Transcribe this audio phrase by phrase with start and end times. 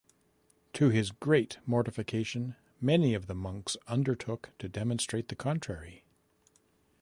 [0.73, 6.05] To his great mortification, many of the monks undertook to demonstrate the contrary.